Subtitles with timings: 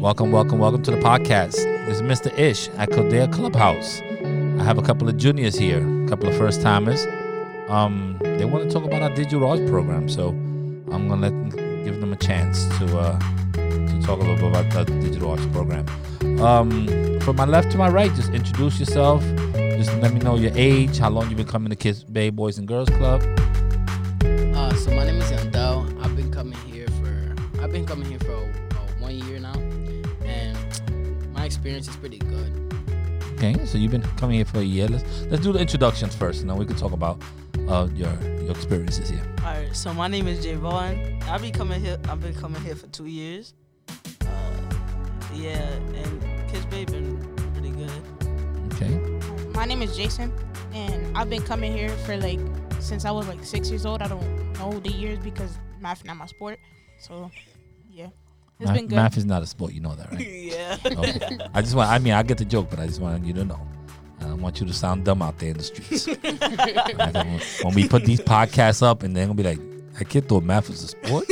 [0.00, 1.56] Welcome, welcome, welcome to the podcast.
[1.84, 2.32] This is Mr.
[2.38, 4.00] Ish at Kildare Clubhouse.
[4.00, 7.04] I have a couple of juniors here, a couple of first timers.
[7.68, 11.84] Um, they want to talk about our digital arts program, so I'm gonna let them,
[11.84, 13.18] give them a chance to uh,
[13.52, 15.86] to talk a little bit about the digital arts program.
[16.40, 19.22] Um, from my left to my right, just introduce yourself.
[19.52, 22.56] Just let me know your age, how long you've been coming to Kips Bay Boys
[22.56, 23.20] and Girls Club.
[24.24, 26.02] Uh, so my name is Yandel.
[26.02, 28.39] I've been coming here for I've been coming here for
[31.60, 32.74] experience is pretty good.
[33.34, 34.88] Okay, so you've been coming here for a year.
[34.88, 37.20] Let's let's do the introductions first, and then we can talk about
[37.68, 39.22] uh, your your experiences here.
[39.44, 41.22] All right, so my name is Javon.
[41.24, 41.98] I've been coming here.
[42.08, 43.52] I've been coming here for two years.
[44.22, 44.26] Uh,
[45.34, 45.60] yeah,
[46.00, 47.18] and Kips Bay been
[47.52, 47.90] pretty good.
[48.72, 48.96] Okay.
[49.52, 50.32] My name is Jason,
[50.72, 52.40] and I've been coming here for like
[52.78, 54.00] since I was like six years old.
[54.00, 54.24] I don't
[54.54, 56.58] know the years because math not my sport.
[57.00, 57.49] So, yeah,
[58.60, 58.96] it's math, been good.
[58.96, 60.20] math is not a sport, you know that, right?
[60.28, 60.76] yeah.
[60.84, 61.38] Okay.
[61.54, 61.90] I just want.
[61.90, 63.60] I mean, I get the joke, but I just want you to know.
[64.20, 66.06] I don't want you to sound dumb out there in the streets.
[66.22, 69.58] Like, when- when we put these podcasts up, and they're gonna be like,
[69.98, 71.24] "That kid thought math was a sport,"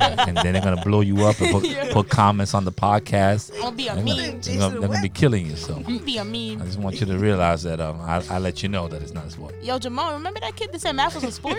[0.00, 3.52] and then they're gonna blow you up and put, put comments on the podcast.
[3.54, 4.40] I'm gonna be a They're gonna, meme.
[4.40, 5.56] they're gonna- they're gonna be killing you.
[5.56, 6.62] So I'm gonna be a I meme.
[6.62, 9.12] I just want you to realize that um, I, I let you know that it's
[9.12, 9.54] not a sport.
[9.62, 11.58] Yo, Jamal, remember that kid that said math was a sport?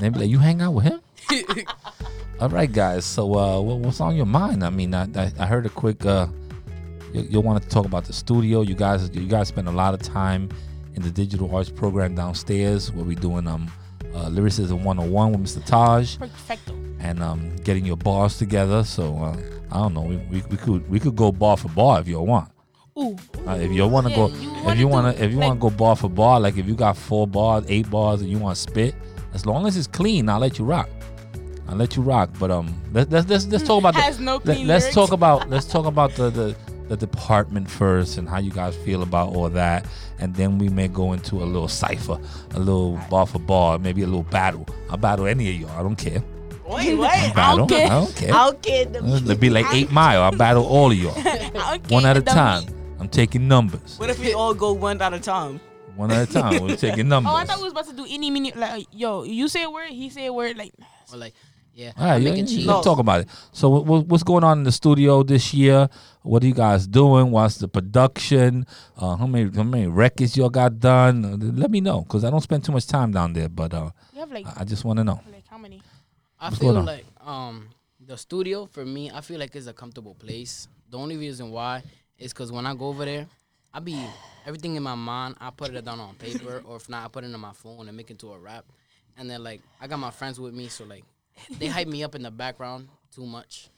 [0.00, 1.00] They be like, "You hang out with him?"
[2.42, 3.04] All right, guys.
[3.04, 4.64] So, uh, what's on your mind?
[4.64, 6.04] I mean, I, I, I heard a quick.
[6.04, 6.26] Uh,
[7.12, 8.62] you, you wanted to talk about the studio.
[8.62, 10.48] You guys, you guys spend a lot of time
[10.96, 13.70] in the digital arts program downstairs, where we doing um,
[14.12, 15.64] uh, lyricism 101 with Mr.
[15.64, 16.74] Taj, Perfecto.
[16.98, 18.82] and um, getting your bars together.
[18.82, 19.36] So, uh,
[19.70, 20.00] I don't know.
[20.02, 22.50] We, we, we could we could go bar for bar if you want.
[22.98, 23.16] Ooh.
[23.46, 25.46] Uh, if you want to Yeah, go, you if you want to, if you like-
[25.46, 28.28] want to go bar for bar, like if you got four bars, eight bars, and
[28.28, 28.96] you want to spit,
[29.32, 30.88] as long as it's clean, I'll let you rock.
[31.68, 32.30] I'll let you rock.
[32.38, 35.12] But um, let's let's let's, let's talk about the, Has no let, clean us talk
[35.12, 36.56] about let's talk about the, the
[36.88, 39.86] the department first and how you guys feel about all that,
[40.18, 42.20] and then we may go into a little cipher,
[42.50, 44.66] a little bar for bar, maybe a little battle.
[44.90, 45.78] I'll battle any of y'all.
[45.78, 46.22] I don't care.
[46.66, 47.32] Wait, wait.
[47.34, 47.66] Battle.
[47.66, 47.86] care.
[47.86, 48.34] I don't care.
[48.34, 49.06] I'll get them.
[49.08, 50.22] It'll be like eight mile.
[50.22, 52.64] I'll battle all of y'all, I don't one at a time.
[52.66, 52.74] meme.
[53.00, 53.98] I'm taking numbers.
[53.98, 55.60] What if we all go one at a time?
[55.96, 56.62] One at a time.
[56.62, 57.32] We're taking numbers.
[57.34, 58.56] Oh, I thought we was about to do any minute.
[58.56, 60.56] Like, yo, you say a word, he say a word.
[60.56, 60.72] Like,
[61.12, 61.34] Or like,
[61.74, 62.66] yeah, All right, I'm yeah, making yeah, cheese.
[62.66, 63.28] let's talk about it.
[63.52, 65.88] So, what- what, what's going on in the studio this year?
[66.22, 67.30] What are you guys doing?
[67.30, 68.66] What's the production?
[68.96, 71.24] Uh, how many how many records y'all got done?
[71.24, 73.90] Uh, let me know because I don't spend too much time down there, but uh,
[74.12, 75.20] you have like, I I just want to know.
[75.32, 75.80] like how many?
[76.38, 76.86] I What's feel going on?
[76.86, 77.68] like um
[78.04, 80.68] the studio for me, I feel like it's a comfortable place.
[80.90, 81.82] The only reason why
[82.18, 83.26] is because when I go over there,
[83.72, 83.96] I be
[84.46, 85.36] everything in my mind.
[85.40, 87.88] I put it down on paper, or if not, I put it in my phone
[87.88, 88.64] and make it into a rap.
[89.16, 91.04] And then like I got my friends with me, so like
[91.58, 93.68] they hype me up in the background too much.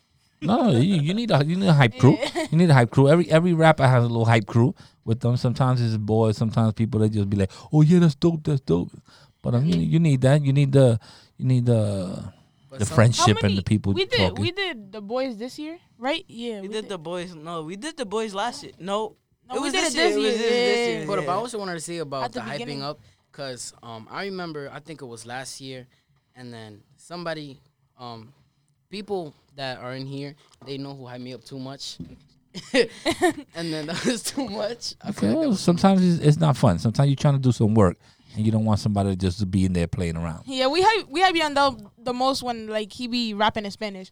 [0.42, 2.18] No, you, you need a you need a hype crew.
[2.50, 3.08] You need a hype crew.
[3.08, 5.36] Every every rapper has a little hype crew with them.
[5.36, 6.36] Sometimes it's boys.
[6.36, 8.44] Sometimes people they just be like, "Oh yeah, that's dope.
[8.44, 8.90] That's dope."
[9.40, 10.42] But um, you, you need that.
[10.44, 10.98] You need the
[11.38, 12.32] you need the
[12.68, 14.18] But the some- How friendship and the people We did.
[14.30, 14.42] talking.
[14.42, 16.24] We did the boys this year, right?
[16.28, 16.60] Yeah.
[16.60, 17.34] We did the boys.
[17.34, 18.72] No, we did the boys last year.
[18.78, 19.16] No,
[19.48, 20.08] No, it was this it year.
[20.08, 20.32] this It was year.
[20.38, 20.98] this, this Yeah.
[20.98, 21.06] year.
[21.06, 21.30] But yeah.
[21.30, 23.00] I also wanted to say about At the the, hyping up,
[23.32, 25.86] cause um I remember I think it was last year,
[26.36, 27.58] and then somebody
[27.98, 28.32] um
[28.90, 30.34] people that are in here
[30.66, 31.98] they know who hype me up too much,
[32.72, 34.94] and then that was too much.
[35.02, 36.78] I Okay, feel like was sometimes it's, it's not fun.
[36.78, 37.96] Sometimes you're trying to do some work
[38.34, 40.42] and you don't want somebody just to be in there playing around.
[40.46, 43.70] Yeah, we have we have on the the most when like he be rapping in
[43.70, 44.10] Spanish,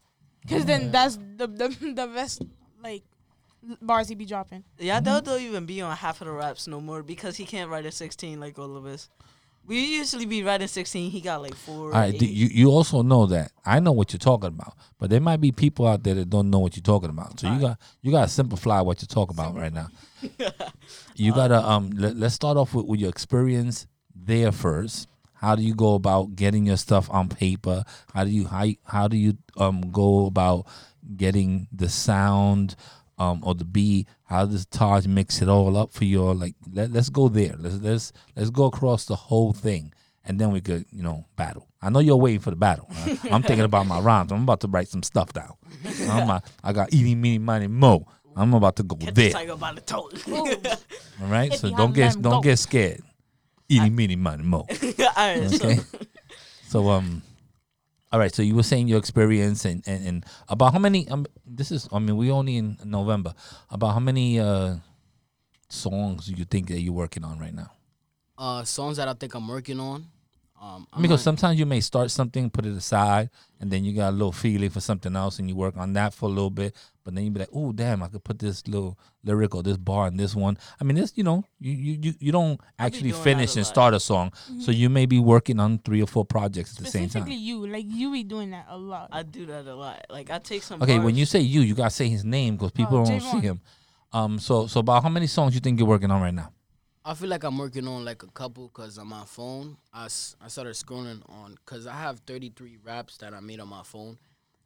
[0.48, 2.42] cause then that's the the the best
[2.82, 3.02] like
[3.80, 4.64] bars he be dropping.
[4.78, 5.04] Yeah, Mm-hmm.
[5.04, 7.86] they'll don't even be on half of the raps no more because he can't write
[7.86, 9.08] a 16 like all of us.
[9.66, 11.10] We usually be writing 16.
[11.10, 11.86] He got like four.
[11.86, 12.22] All right, eight.
[12.22, 15.52] you you also know that I know what you're talking about, but there might be
[15.52, 17.38] people out there that don't know what you're talking about.
[17.38, 19.88] So you got you got to simplify what you're talking about right now.
[21.14, 21.90] You gotta um.
[21.90, 25.08] Let, let's start off with, with your experience there first.
[25.34, 27.84] How do you go about getting your stuff on paper?
[28.14, 30.66] How do you how how do you um go about
[31.16, 32.76] getting the sound
[33.22, 36.20] um or the B, How does Taj mix it all up for you?
[36.42, 37.54] Like let, let's go there.
[37.58, 39.92] Let's let's let's go across the whole thing,
[40.24, 41.66] and then we could you know battle.
[41.84, 42.86] I know you're waiting for the battle.
[42.92, 43.16] huh?
[43.34, 44.32] I'm thinking about my rhymes.
[44.32, 45.54] I'm about to write some stuff down.
[46.08, 48.06] I'm a, I got eating, meeny, money, mo.
[48.34, 49.28] I'm about to go Catch there.
[49.28, 50.08] the tiger by the toe.
[51.22, 52.40] All right, If so don't get don't go.
[52.40, 53.02] get scared.
[53.70, 54.64] Eeny, meeny, money, mo.
[54.68, 54.68] all
[55.16, 55.76] right, Okay.
[55.76, 55.98] so
[56.72, 57.22] So um,
[58.12, 58.34] all right.
[58.34, 61.88] So you were saying your experience and and, and about how many um this is
[61.92, 63.34] I mean we only in November
[63.70, 64.76] about how many uh
[65.68, 67.70] songs do you think that you're working on right now?
[68.38, 70.06] uh songs that I think I'm working on.
[70.64, 73.92] Um, I'm Because not- sometimes you may start something, put it aside, and then you
[73.94, 76.50] got a little feeling for something else, and you work on that for a little
[76.50, 76.76] bit.
[77.02, 78.00] But then you be like, "Oh, damn!
[78.00, 81.14] I could put this little lyric or this bar in this one." I mean, this
[81.16, 83.72] you know, you you you, you don't actually finish and lot.
[83.74, 86.90] start a song, so you may be working on three or four projects at the
[86.90, 87.22] same time.
[87.22, 87.42] Specifically, time.
[87.44, 89.08] you like you be doing that a lot.
[89.10, 90.06] I do that a lot.
[90.10, 90.80] Like I take some.
[90.80, 93.26] Okay, when you say you, you gotta say his name because people Oh, don't see
[93.38, 93.42] Javon.
[93.42, 93.60] him.
[94.12, 96.50] Um, so so about how many songs you think you're working on right now?
[97.04, 100.48] I feel like I'm working on like a couple because on my phone, I, I
[100.48, 104.18] started scrolling on because I have 33 raps that I made on my phone,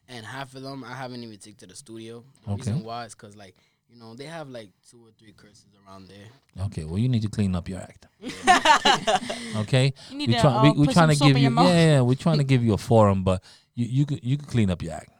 [0.08, 2.24] and half of them I haven't even taken to the studio.
[2.44, 2.58] The Okay.
[2.58, 3.54] reason why is because like
[3.88, 6.64] you know they have like two or three curses around there.
[6.66, 8.06] Okay, well you need to clean up your act.
[9.56, 12.14] okay, You need we to try, we, uh, trying to give you yeah, yeah we're
[12.16, 13.42] trying to give you a forum, but
[13.74, 15.10] you you could you could clean up your act.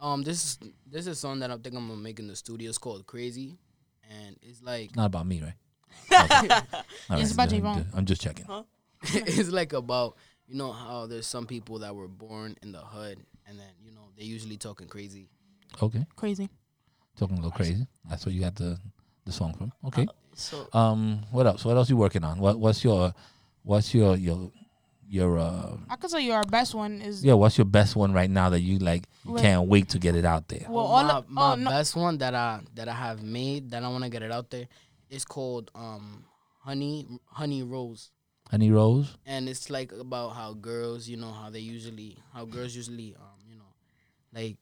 [0.00, 2.36] Um, this is this is a song that I think I'm gonna make in the
[2.36, 2.68] studio.
[2.68, 3.56] It's called Crazy,
[4.10, 5.54] and it's like It's not about me, right?
[6.12, 6.48] Okay.
[7.10, 7.76] All It's about I'm Javon.
[7.84, 8.46] just- I'm just checking.
[9.02, 13.18] it's like about you know how there's some people that were born in the hood,
[13.46, 15.28] and then you know they usually talking crazy.
[15.82, 16.48] Okay, Crazy.
[17.18, 17.86] talking a little crazy.
[18.08, 18.78] That's where you got the
[19.24, 19.72] the song from.
[19.86, 20.06] Okay.
[20.34, 21.64] so Um, what else?
[21.64, 22.38] What else you working on?
[22.38, 23.12] What what's your
[23.62, 24.50] what's your your
[25.10, 27.34] your uh I could tell you our best one is yeah?
[27.34, 29.04] What's your best one right now that you like?
[29.24, 29.42] You Wait.
[29.42, 30.66] can't wait to get it out there.
[30.68, 33.22] well Oh, all my, of, my oh no best one that I that I have
[33.22, 34.66] made that I want to get it out there
[35.10, 36.24] is called um
[36.60, 38.10] honey honey rose
[38.50, 39.14] Honey Rose.
[39.26, 43.38] and it's like about how girls you know how they usually how girls usually um
[43.46, 43.72] you know
[44.32, 44.56] like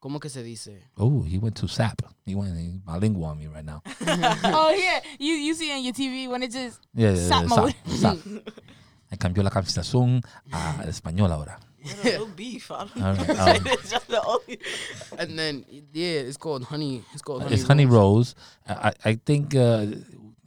[0.00, 2.02] como que se dice Oh, he went to SAP.
[2.26, 3.82] He went he bilingual on me right now.
[4.06, 7.46] oh yeah you you see on your TV when it just Yeah, yeah, SAP yeah,
[7.56, 7.74] mode.
[7.86, 8.18] SAP.
[9.10, 9.12] SAP.
[9.12, 10.22] I cambió la conversación
[10.52, 11.58] a español ahora.
[12.04, 12.70] no beef.
[12.70, 13.34] I don't know.
[13.34, 14.58] right, um, It's just the only-
[15.18, 17.94] and then yeah it's called honey it's called honey it's Honey rose.
[17.96, 18.34] Rose.
[18.68, 19.86] I, I I think uh,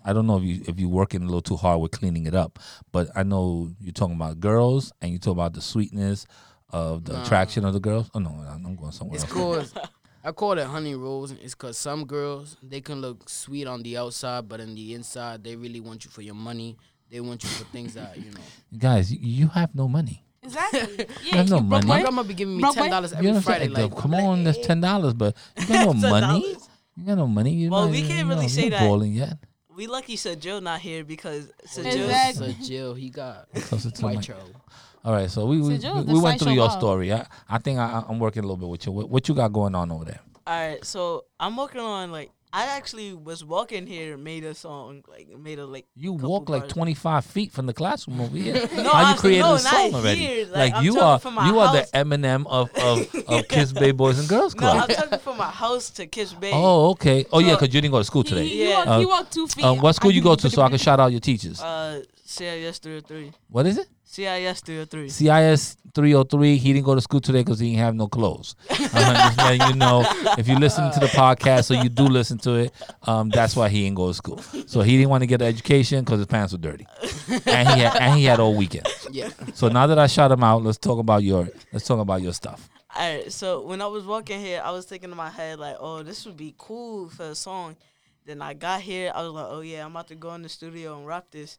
[0.03, 2.35] I don't know if you if you're working a little too hard with cleaning it
[2.35, 2.59] up,
[2.91, 6.25] but I know you're talking about girls and you talk about the sweetness
[6.69, 7.23] of the Nah.
[7.23, 8.09] attraction of the girls.
[8.13, 9.33] Oh no, I'm going somewhere It's else.
[9.33, 9.89] called.
[10.23, 11.31] I call it honey rose.
[11.31, 15.43] It's cause some girls they can look sweet on the outside, but in the inside
[15.43, 16.77] they really want you for your money.
[17.11, 18.39] They want you for things that you know.
[18.77, 20.23] Guys, you, you have no money.
[20.41, 21.85] exactly You have no you money.
[21.87, 22.89] My grandma be giving me ten boy?
[22.89, 23.67] dollars You every know Friday.
[23.67, 26.55] Like, Come on, that's ten dollars, but you got no money.
[26.97, 27.51] You got no money.
[27.51, 28.79] You Well, not- we can't know, really you say that.
[28.79, 29.37] balling yet.
[29.75, 31.85] We lucky Sajil not here because Sajil.
[32.05, 32.55] Exactly.
[32.59, 34.21] So Jill, he got Closer to the white.
[34.21, 34.35] Joe.
[35.03, 36.77] All right, so we we, Joe, we, we went through your Bob.
[36.79, 37.11] story.
[37.11, 38.91] I, I think I, I'm working a little bit with you.
[38.91, 40.19] What, what you got going on over there?
[40.45, 45.03] All right, so I'm working on like I actually was walking here, made a song,
[45.07, 45.85] like made a like.
[45.95, 48.53] You walk like 25 feet from the classroom over here.
[48.75, 50.19] No, How you I'm- created no, a song not already?
[50.19, 50.45] here.
[50.47, 51.91] Like, Like, you are from my you are the house.
[51.91, 54.75] Eminem of of, of Kips Bay Boys and Girls Club.
[54.75, 56.51] No, I'm talking from my house to Kips Bay.
[56.53, 57.25] oh, okay.
[57.31, 58.45] Oh yeah, because you didn't go to school today.
[58.47, 58.75] he, Yeah.
[58.85, 59.63] walked, he Uh, walked two feet.
[59.65, 61.61] Um, what school I you go to so I can shout out your teachers?
[61.61, 63.31] Uh, CIS 303.
[63.49, 63.87] What is it?
[64.11, 65.07] CIS 303.
[65.07, 66.57] CIS 303.
[66.57, 68.57] He didn't go to school today because he didn't have no clothes.
[68.69, 70.03] I'm just letting you know.
[70.37, 72.73] If you listen to the podcast or you do listen to it,
[73.03, 74.39] um, that's why he didn't go to school.
[74.67, 76.85] So he didn't want to get an education because his pants were dirty,
[77.45, 78.85] and he had, and he had all weekend.
[79.11, 79.29] Yeah.
[79.53, 82.33] So now that I shot him out, let's talk about your let's talk about your
[82.33, 82.69] stuff.
[82.93, 85.77] All right, so when I was walking here, I was thinking in my head like,
[85.79, 87.77] oh, this would be cool for a song.
[88.25, 90.49] Then I got here, I was like, oh yeah, I'm about to go in the
[90.49, 91.57] studio and rap this.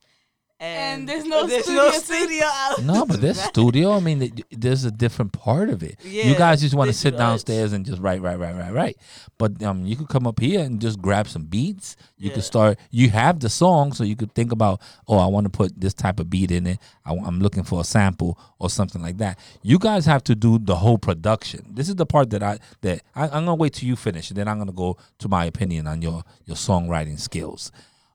[0.62, 2.44] And there's no there's studio no studio.
[2.44, 5.96] I was No, but this studio, I mean, there's a different part of it.
[6.04, 8.96] you guys just want to sit was- downstairs and just write, write, write, write, write.
[9.38, 11.96] But um, you could come up here and just grab some beats.
[12.16, 12.34] You Yeah.
[12.34, 12.78] could start.
[12.92, 15.94] You have the song, so you could think about, oh, I want to put this
[15.94, 16.78] type of beat in it.
[17.04, 19.40] I, am looking for a sample or something like that.
[19.62, 21.66] You guys have to do the whole production.
[21.74, 24.36] This is the part that I that I, I'm gonna wait till you finish, and
[24.38, 27.72] then I'm gonna go to my opinion on your your songwriting skills.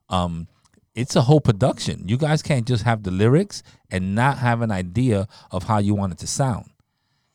[0.09, 0.47] Um,
[0.97, 2.07] it's a whole production.
[2.07, 3.61] You guys can't just have the lyrics
[3.91, 6.71] and not have an idea of how you want it to sound.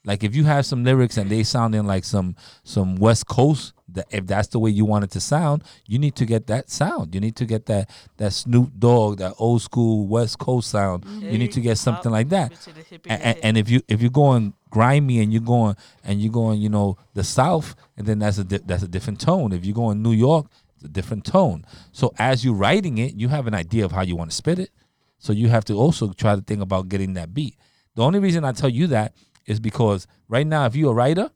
[0.05, 4.07] Like if you have some lyrics and they sounding like some some West Coast, that
[4.11, 7.15] if that's the way you want it to sound, you need to get that sound.
[7.15, 11.05] You need to get that that Snoop Dogg, that old school West Coast sound.
[11.05, 11.31] Mm-hmm.
[11.31, 12.53] You need to get something like that.
[12.63, 16.21] To the hippie And, and if you if you're going grimy and you're going and
[16.21, 19.53] you're going, you know, the South, and then that's a di- that's a different tone.
[19.53, 20.47] If you're going New York,
[20.85, 21.65] a different tone.
[21.93, 24.59] So as you're writing it, you have an idea of how you want to spit
[24.59, 24.71] it.
[25.19, 27.57] So you have to also try to think about getting that beat.
[27.95, 29.15] The only reason I tell you that
[29.47, 31.31] is because right now, if you're a writer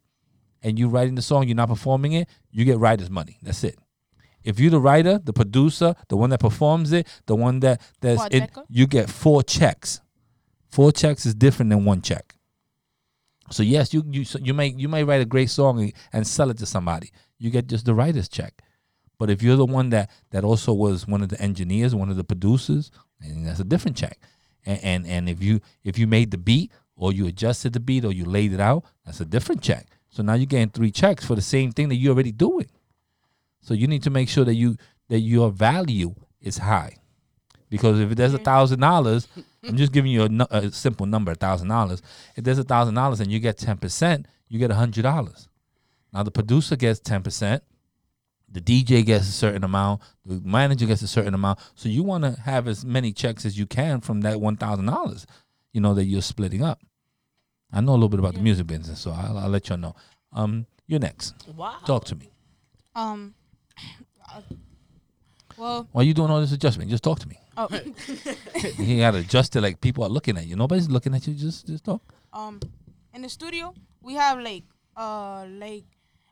[0.63, 3.39] and you're writing the song, you're not performing it, you get writer's money.
[3.43, 3.79] That's it.
[4.43, 8.23] If you're the writer, the producer, the one that performs it, the one that that's
[8.33, 10.01] it, you get four checks.
[10.71, 12.37] Four checks is different than one check.
[13.51, 16.59] So yes, you you you may you may write a great song and sell it
[16.59, 17.11] to somebody.
[17.39, 18.63] You get just the writer's check.
[19.19, 22.17] But if you're the one that that also was one of the engineers, one of
[22.17, 24.19] the producers, and that's a different check.
[24.67, 28.05] and, and and if you if you made the beat or you adjusted the beat
[28.05, 29.87] or you laid it out, that's a different check.
[30.11, 32.67] So now you're getting three checks for the same thing that you're already doing.
[33.61, 34.77] So you need to make sure that you
[35.09, 36.97] that your value is high,
[37.71, 39.29] because if there's a thousand dollars,
[39.67, 42.03] I'm just giving you a, a simple number, a thousand dollars.
[42.37, 45.49] If there's a thousand dollars and you get ten percent, you get a hundred dollars.
[46.13, 47.63] Now the producer gets ten percent,
[48.57, 51.59] the DJ gets a certain amount, the manager gets a certain amount.
[51.75, 54.87] So you want to have as many checks as you can from that one thousand
[54.87, 55.27] dollars,
[55.73, 56.81] you know that you're splitting up.
[57.73, 59.95] I know a little bit about the music business, so I'll, I'll let you know.
[60.33, 61.35] Um, you're next.
[61.55, 61.77] Wow.
[61.85, 62.31] Talk to me.
[62.95, 63.35] Um.
[64.33, 64.41] uh,
[65.59, 66.91] well, Why are you doing all this adjustment?
[66.91, 67.39] Just talk to me.
[67.57, 67.69] oh,
[68.79, 70.57] You gotta adjust it like people are looking at you.
[70.57, 71.35] Nobody's looking at you.
[71.35, 72.03] Just just talk.
[72.33, 72.61] um,
[73.15, 73.73] in the studio
[74.03, 74.65] we have like
[74.97, 75.85] uh like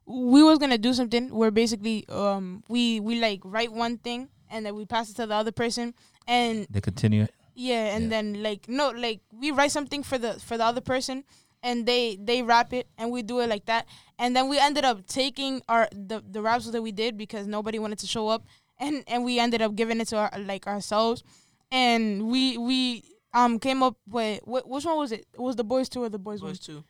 [0.07, 4.65] we was gonna do something where basically um we we like write one thing and
[4.67, 5.95] then we pass it to the other person
[6.27, 7.33] and They continue it.
[7.55, 8.11] Yeah, and Yeah.
[8.11, 11.23] then like no, like we write something for the for the other person,
[11.63, 13.87] and they they rap it, and we do it like that,
[14.19, 17.79] and then we ended up taking our the the raps that we did because nobody
[17.79, 18.43] wanted to show up,
[18.81, 21.23] and and we ended up giving it to our like ourselves,
[21.71, 25.25] and we we um came up with wh- which one was it?
[25.33, 26.57] It was the boys two or the boys, Boys one?
[26.57, 26.85] too.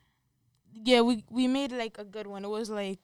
[0.84, 2.44] Yeah, we we made like a good one.
[2.44, 2.98] It was like.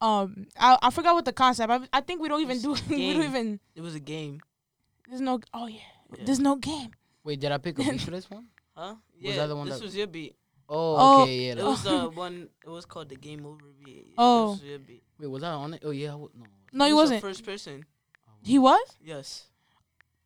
[0.00, 1.70] Um, I, I forgot what the concept.
[1.70, 2.74] I, I think we don't even do.
[2.90, 3.60] We don't even.
[3.74, 4.40] It was a game.
[5.08, 5.40] There's no.
[5.54, 5.78] Oh yeah.
[6.16, 6.24] Yeah.
[6.26, 6.90] There's no game.
[7.22, 8.46] Wait, did I pick a beat for this one?
[8.76, 8.96] Huh?
[8.96, 9.36] Was Yeah.
[9.36, 10.34] that the one this that- was your beat.
[10.68, 11.22] Oh, Oh.
[11.22, 11.52] okay, yeah.
[11.52, 12.48] It that- was the one.
[12.64, 14.12] It was called the Game Over beat.
[14.18, 14.52] Oh.
[14.52, 15.02] This was your beat.
[15.20, 15.82] Wait, was I on it?
[15.84, 16.28] Oh yeah, no.
[16.72, 17.22] No, he This was wasn't.
[17.22, 17.84] the First person.
[18.42, 18.86] He was.
[19.02, 19.44] Yes.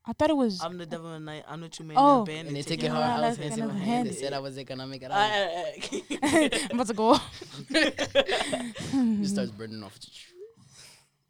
[0.08, 0.62] I thought it was.
[0.64, 1.44] I'm the devil and night.
[1.46, 2.24] I'm the two man Oh.
[2.24, 2.48] band.
[2.48, 3.04] And they take take it it hard.
[3.04, 4.08] hard, I was that's dancing kind with of my hand.
[4.08, 5.04] They said I was economic.
[5.04, 7.18] I- I I- I'm about to go.
[7.70, 9.98] It starts burning off.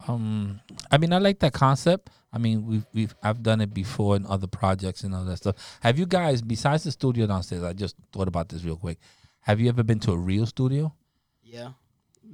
[0.07, 2.11] Um, I mean, I like that concept.
[2.33, 5.79] I mean, we've we've I've done it before in other projects and all that stuff.
[5.83, 7.63] Have you guys, besides the studio downstairs?
[7.63, 8.99] I just thought about this real quick.
[9.41, 10.95] Have you ever been to a real studio?
[11.43, 11.71] Yeah.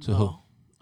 [0.01, 0.35] To who?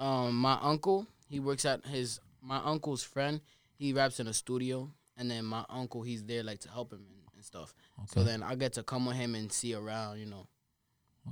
[0.03, 3.39] Um, my uncle, he works at his my uncle's friend.
[3.75, 6.99] He raps in a studio, and then my uncle, he's there like to help him
[6.99, 7.73] and, and stuff.
[8.07, 10.19] So then I get to come with him and see around.
[10.19, 10.47] You know.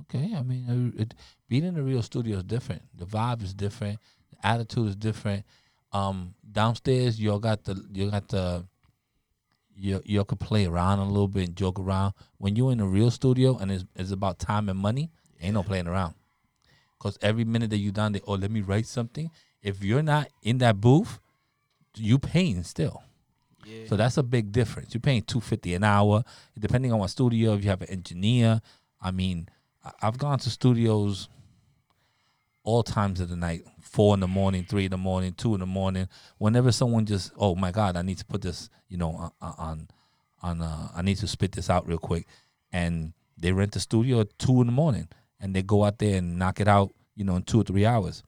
[0.02, 1.14] Okay, I mean, uh, it,
[1.48, 2.82] being in a real studio is different.
[2.96, 3.98] The vibe is different.
[4.30, 5.44] The attitude is different.
[5.92, 8.64] Um, downstairs, you all got the you got the
[9.76, 12.14] you you could play around a little bit and joke around.
[12.38, 15.10] When you're in a real studio and it's, it's about time and money,
[15.40, 16.14] ain't no playing around.
[16.98, 19.30] Cause every minute that you down there, oh, let me write something.
[19.62, 21.18] If you're not in that booth,
[21.96, 23.02] you paying still.
[23.88, 24.94] So that's a big difference.
[24.94, 26.24] You're paying two fifty an hour,
[26.58, 27.54] depending on what studio.
[27.54, 28.60] If you have an engineer,
[29.00, 29.48] I mean,
[30.00, 31.28] I've gone to studios
[32.64, 35.60] all times of the night, four in the morning, three in the morning, two in
[35.60, 36.08] the morning.
[36.38, 39.88] Whenever someone just, oh my God, I need to put this, you know, on- on,
[40.42, 42.26] on, uh, I need to spit this out real quick,
[42.72, 45.08] and they rent the studio at two in the morning,
[45.40, 47.84] and they go out there and knock it out, you know, in two or three
[47.84, 48.22] hours.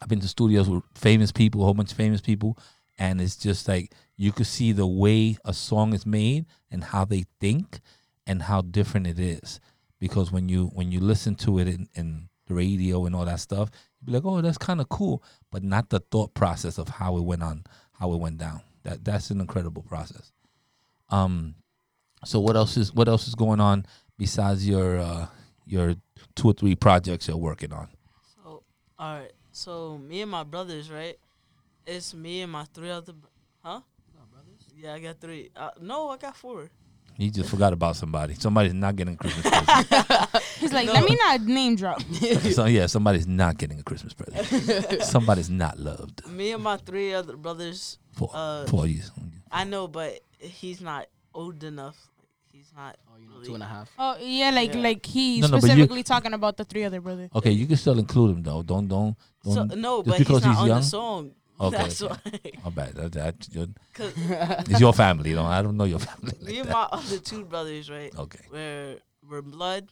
[0.00, 2.56] I've been to studios with famous people, a whole bunch of famous people,
[3.00, 7.06] and it's just like you could see the way a song is made and how
[7.06, 7.80] they think
[8.26, 9.58] and how different it is.
[9.98, 13.40] Because when you when you listen to it in, in the radio and all that
[13.40, 16.88] stuff, you'd be like, oh, that's kind of cool, but not the thought process of
[16.88, 17.64] how it went on,
[17.98, 18.60] how it went down.
[18.82, 20.30] That that's an incredible process.
[21.08, 21.54] Um,
[22.24, 23.86] so what else is what else is going on
[24.18, 25.26] besides your uh,
[25.64, 25.94] your
[26.34, 27.88] two or three projects you're working on?
[28.34, 28.62] So,
[28.98, 29.32] all right.
[29.52, 31.18] So me and my brothers, right?
[31.86, 33.26] It's me and my three other, br-
[33.62, 33.80] huh?
[34.76, 35.50] Yeah, I got three.
[35.54, 36.70] Uh, no, I got four.
[37.18, 38.34] You just forgot about somebody.
[38.34, 40.42] Somebody's not getting a Christmas present.
[40.58, 40.94] He's like, No.
[40.94, 42.00] let me not name drop.
[42.52, 45.02] so yeah, somebody's not getting a Christmas present.
[45.02, 47.98] somebody's not loved Me and my three other brothers.
[48.12, 49.02] for Uh, for you.
[49.50, 51.96] I know, but he's not old enough.
[52.52, 52.96] He's not.
[53.12, 53.90] Oh, you know, really- two and a half.
[53.98, 54.80] Oh yeah, like Yeah.
[54.80, 57.28] like he No, no, but you- specifically talking about the three other brothers.
[57.34, 58.62] Okay, you can still include him though.
[58.62, 59.76] Don't don't So, don't.
[59.78, 60.80] no, just but because he's not he's on young?
[60.80, 61.30] the song.
[61.60, 62.14] Okay, That's okay.
[62.42, 62.50] why.
[62.64, 62.94] My bad.
[62.94, 63.48] That, that,
[64.70, 65.34] it's your family.
[65.34, 66.32] Don't I don't know your family.
[66.40, 66.72] Like me and that.
[66.72, 68.12] my other two brothers, right?
[68.18, 68.40] Okay.
[68.50, 68.96] We're
[69.28, 69.88] we're blood.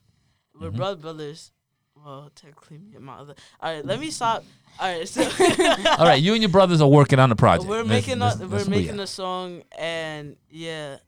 [0.58, 0.76] We're Mhm.
[0.76, 1.52] blood brothers.
[1.94, 3.34] Well, technically, me and my other.
[3.60, 4.44] All right, let me stop.
[4.80, 5.22] All right, so
[5.98, 7.68] All right, you and your brothers are working on the project.
[7.68, 9.00] we're making let's- a let's we're we making at.
[9.00, 10.98] a song, and yeah,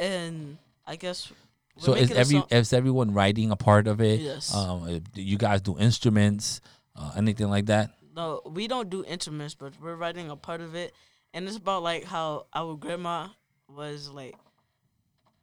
[0.00, 1.30] and I guess.
[1.76, 4.20] We're So is every is everyone writing a part of it?
[4.20, 4.54] Yes.
[4.54, 6.60] Um, uh, do you guys do instruments,
[6.96, 7.90] uh, anything like that?
[8.14, 10.94] No, we don't do instruments, but we're writing a part of it,
[11.32, 13.28] and it's about like how our grandma
[13.68, 14.36] was like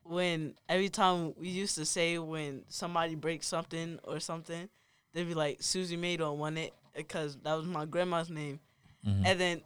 [0.03, 4.69] when every time we used to say when somebody breaks something or something,
[5.13, 8.59] they'd be like Susie May don't want it because that was my grandma's name,
[9.05, 9.23] Mhm.
[9.25, 9.61] and then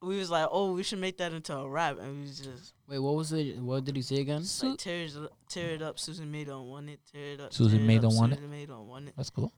[0.00, 2.72] we was like, oh, we should make that into a rap, and we was just
[2.88, 3.58] Wait, what was it?
[3.58, 4.42] What did he say again?
[4.62, 5.12] Like tear it,
[5.48, 5.98] tear it up.
[5.98, 7.00] Susan May don't want it.
[7.12, 7.52] Tear it up.
[7.52, 8.36] Susan May don't want it?
[8.36, 9.14] Susan May don't want it.
[9.16, 9.52] That's cool.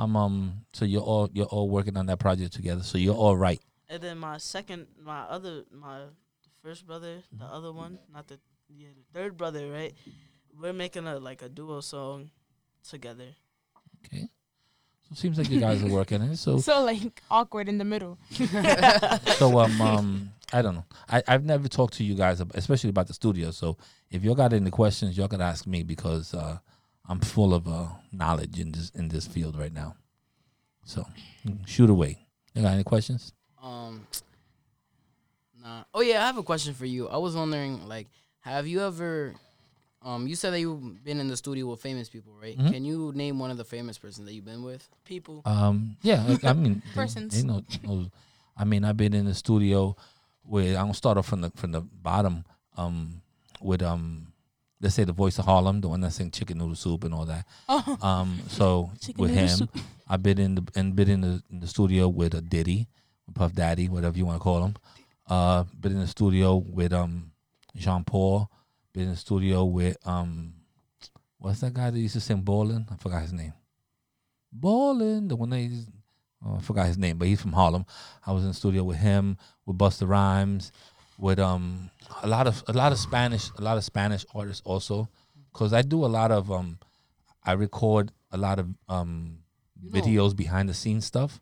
[0.00, 0.64] Um, um.
[0.72, 2.82] So you're all you're all working on that project together.
[2.82, 3.60] So you're all right.
[3.88, 6.02] And then my second, my other, my
[6.62, 7.54] first brother, the Mm-hmm.
[7.54, 8.38] other one, not the
[8.68, 9.92] yeah, the third brother, right?
[10.60, 12.30] We're making a like a duo song
[12.88, 13.28] together.
[14.06, 14.28] Okay.
[15.02, 16.36] So it seems like you guys are working it.
[16.38, 18.18] So So like awkward in the middle.
[19.38, 20.84] so um um I don't know.
[21.08, 23.50] I I've never talked to you guys, ab- especially about the studio.
[23.50, 23.76] So
[24.10, 26.58] if y'all got any questions, y'all can ask me because uh,
[27.10, 29.96] I'm full of uh, knowledge in this in this field right now.
[30.84, 31.04] So
[31.66, 32.18] shoot away.
[32.54, 33.32] You got any questions?
[33.62, 34.06] Um.
[35.62, 35.84] Nah.
[35.92, 37.08] Oh yeah, I have a question for you.
[37.08, 38.06] I was wondering, like,
[38.40, 39.34] have you ever,
[40.02, 42.56] um, you said that you've been in the studio with famous people, right?
[42.56, 42.72] Mhm.
[42.72, 44.88] Can you name one of the famous persons that you've been with?
[45.04, 45.42] People.
[45.44, 47.34] Um, yeah, like, I mean, they- Persons.
[47.42, 48.10] They, know, know-
[48.56, 49.96] I mean, I've been in the studio
[50.44, 50.76] with.
[50.76, 52.44] I'm gonna start off from the from the bottom.
[52.76, 53.20] Um,
[53.60, 54.29] with um,
[54.80, 57.26] let's say the voice of Harlem, the one that sing Chicken Noodle Soup and all
[57.26, 57.46] that.
[57.68, 59.70] Oh, Um, so Chicken with him, soup.
[60.08, 62.88] I've been in the and been in the in the studio with a Diddy,
[63.34, 64.74] Puff Daddy, whatever you want to call him.
[65.28, 67.30] Uh, been in the studio with um,
[67.76, 68.50] Sean Paul.
[68.92, 70.54] Been in the studio with um,
[71.38, 72.86] what's that guy that used to sing Ballin'?
[72.90, 73.52] I forgot his name.
[74.52, 75.86] Ballin', the one that he's,
[76.44, 77.86] oh, I forgot his name, but he's from Harlem.
[78.26, 80.72] I was in the studio with him, with Busta Rhymes,
[81.20, 81.90] with um
[82.22, 85.08] a lot of a lot of Spanish a lot of Spanish artists also,
[85.52, 86.78] because I do a lot of um
[87.44, 89.38] I record a lot of um
[89.82, 91.40] know- videos behind the scenes stuff,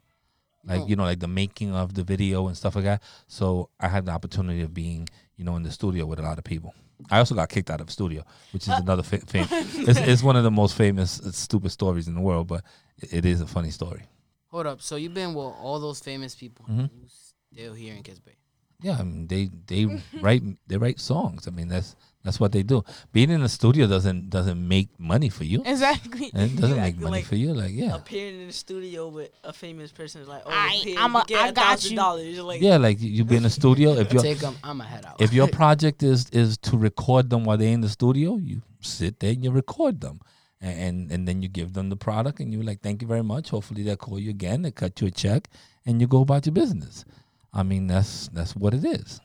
[0.65, 3.03] like know- you know like the making of the video and stuff like that.
[3.27, 6.39] So I had the opportunity of being you know in the studio with a lot
[6.39, 6.75] of people.
[7.11, 10.23] I also got kicked out of the studio, which is another fa- fam- it's, it's
[10.23, 12.65] one of the most famous uh, stupid stories in the world, but
[12.97, 14.03] it, it is a funny story.
[14.49, 14.83] Hold up.
[14.83, 16.65] So you've been with all those famous people.
[16.69, 16.91] Mhm.
[16.93, 18.38] You still here in Kips Bay.
[18.81, 19.87] Yeah, I mean they they
[20.21, 21.49] write they write songs.
[21.49, 22.83] I mean that's that's what they do.
[23.13, 25.63] Being in the studio doesn't doesn't make money for you.
[25.65, 26.31] exactly.
[26.35, 27.55] And it doesn't You make money like for you.
[27.55, 30.97] Like yeah, Appearing in the studio with a famous person is like, oh, I- here,
[30.99, 31.97] I'm a- get I a got you.
[31.97, 32.39] dollars.
[32.39, 32.77] Like, yeah.
[32.77, 34.57] Like you be in the studio if you Take them.
[34.63, 35.21] I'ma head out.
[35.21, 39.19] if your project is is to record them while they're in the studio, you sit
[39.21, 40.21] there and you record them,
[40.61, 43.25] and and, and then you give them the product, and you're like, thank you very
[43.25, 43.51] much.
[43.51, 45.49] Hopefully they'll call you again, they cut you a check,
[45.87, 47.05] and you go about your business.
[47.53, 49.21] I mean that's that's what it is.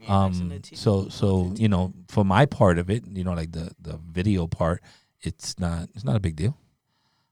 [0.00, 3.24] Yeah, next on the Um, so so you know, for my part of it, you
[3.24, 4.82] know, like the the video part,
[5.20, 6.56] it's not it's not a big deal.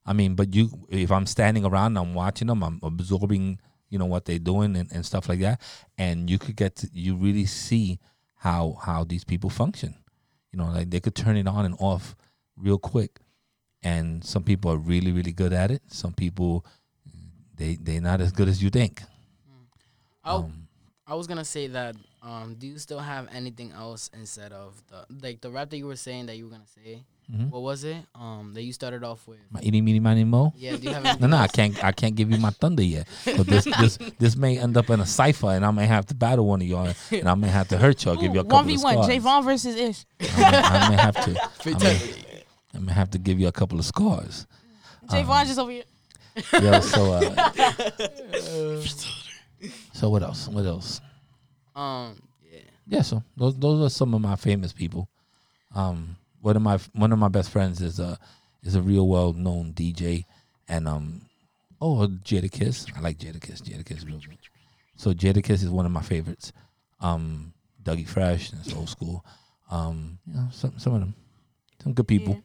[0.07, 4.07] I mean, but you if I'm standing around, I'm watching them, I'm absorbing, you know,
[4.07, 5.61] what they're doing and, and stuff like that,
[5.99, 7.99] and you could get to you really see
[8.37, 9.95] how how these people function.
[10.53, 12.17] You know, like they could turn it on and off
[12.57, 13.21] real quick,
[13.83, 15.83] and some people are really really good at it.
[15.89, 16.65] Some people
[17.55, 19.03] they they're not as good as you think.
[20.29, 20.69] Oh, Um,
[21.07, 21.97] I was gonna say that.
[22.23, 25.87] Um, do you still have anything else instead of the like the rap that you
[25.87, 27.03] were saying that you were gonna say?
[27.33, 27.49] mhm.
[27.51, 27.97] What was it?
[28.15, 29.39] Um, that you started off with.
[29.51, 30.53] My itty meeny miny mo.
[30.57, 30.77] Yeah.
[30.77, 31.21] Do you have?
[31.21, 31.83] No, no, I can't.
[31.83, 33.07] I can't give you my thunder yet.
[33.25, 36.15] But this, this, this may end up in a cipher, and I may have to
[36.15, 38.17] battle one of y'all, and I may have to hurt y'all.
[38.17, 38.93] Give you a couple One v of one.
[39.05, 39.09] scars.
[39.09, 40.05] Javon versus Ish.
[40.21, 41.31] I may, I may have to.
[41.65, 42.35] I may,
[42.75, 44.47] I may have to give you a couple of scars.
[45.09, 45.85] Javon just over here.
[46.53, 46.81] Yeah.
[46.81, 48.83] So, uh,
[49.93, 50.49] so what else?
[50.49, 51.01] What else?
[51.75, 52.21] Um.
[52.51, 52.61] Yeah.
[52.87, 53.03] Yeah.
[53.03, 55.09] So those, those are some of my famous people.
[55.75, 58.19] Um, one of my one of my best friends is a
[58.63, 60.25] is a real well known DJ,
[60.69, 61.23] and um,
[61.81, 62.97] oh Jadakiss.
[62.97, 63.63] I like Jadakiss.
[63.63, 64.07] Jadakiss.
[64.07, 64.39] real good.
[64.97, 66.53] So Jadakiss is one of my favorites.
[67.01, 69.25] Um, Dougie Fresh, and it's old school.
[69.71, 71.15] Um, you know, some some of them,
[71.83, 72.35] some good people.
[72.35, 72.41] Yeah.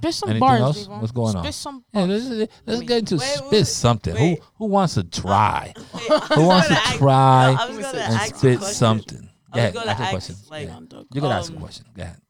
[0.00, 0.86] Spit some Anything bars, else?
[0.86, 1.00] Javon.
[1.00, 1.42] What's going on?
[1.44, 1.84] Spit some.
[1.92, 4.14] Yeah, let's, let's get into Wait, spit wait, something.
[4.14, 4.38] wait.
[4.38, 5.74] Who who wants to try?
[5.94, 8.74] Wait, Who wants to ask- try I was gonna and ask and a spit question.
[8.74, 9.30] something?
[9.52, 10.36] I Go was ahead, gonna ask a ask, question.
[10.50, 11.00] like, Yeah.
[11.12, 11.86] You can ask a um, question.
[11.94, 12.20] Go ahead.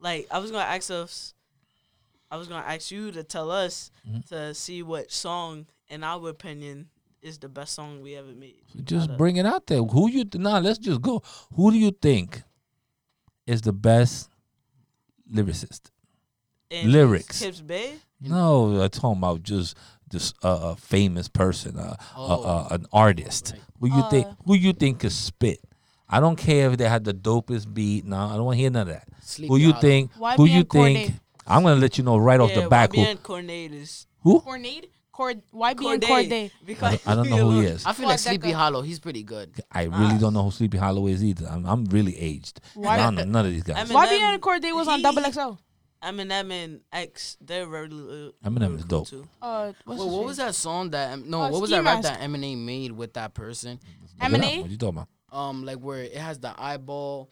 [0.00, 1.34] like I was gonna ask us,
[2.30, 4.28] I was gonna ask you to tell us Mhm.
[4.28, 6.88] to see what song, in our opinion,
[7.22, 8.62] is the best song we ever made.
[8.84, 9.82] Just Outta- bring it out there.
[9.82, 10.24] Who you?
[10.34, 11.22] Nah, let's just go.
[11.54, 12.42] Who do you think
[13.46, 14.28] is the best
[15.32, 15.90] lyricist?
[16.70, 17.40] In lyrics.
[17.42, 17.94] Kips Bay.
[18.20, 19.76] No, I'm talking about just
[20.10, 22.24] just uh, a famous person, uh, Oh.
[22.26, 23.52] uh, uh, an artist.
[23.80, 24.26] Like, Who you think?
[24.26, 25.60] Uh, Who you think could spit?
[26.08, 28.04] I don't care if they had the dopest beat.
[28.04, 29.08] No, I don't want to hear none of that.
[29.22, 30.12] Sleepy Who you think?
[30.14, 30.94] YBN Who you Cordae.
[31.06, 31.14] think?
[31.46, 32.92] I'm gonna let you know right off the back.
[32.94, 33.00] Who?
[33.02, 34.40] YBN Cornade is Who?
[34.40, 34.86] Cornade?
[35.12, 36.00] Cord YBN Cordae.
[36.00, 36.44] Cordae.
[36.46, 37.84] I Because don't, I don't know who he is.
[37.86, 38.82] I feel like Sleepy Hallow.
[38.82, 39.52] He's pretty good.
[39.72, 41.46] I really don't know who Sleepy Hallow is either.
[41.46, 42.60] I'm, I'm really aged.
[42.74, 43.88] Why- I don't know none of these guys.
[43.88, 45.58] Eminem- YBN Cordae was on Double XL.
[46.02, 48.30] Eminem and X, they're really.
[48.44, 49.08] uh, Eminem really is cool dope.
[49.08, 49.28] Too.
[49.42, 50.26] Uh, what's Well, what name?
[50.26, 51.42] was that song that em- no?
[51.42, 52.18] Uh, what was Ski that rap Mask.
[52.20, 53.78] that Eminem made with that person?
[53.82, 54.30] Look it up.
[54.40, 54.60] Eminem?
[54.62, 55.08] What you talking about?
[55.38, 57.30] Um, like where it has the eyeball.